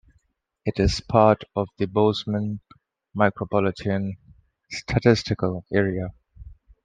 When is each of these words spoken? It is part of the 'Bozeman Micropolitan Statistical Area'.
It 0.65 0.79
is 0.79 0.99
part 0.99 1.43
of 1.55 1.69
the 1.77 1.85
'Bozeman 1.85 2.59
Micropolitan 3.15 4.17
Statistical 4.71 5.63
Area'. 5.71 6.11